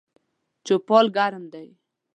چوپال 0.65 1.05
ګرم 1.17 1.43
ده 1.53 1.63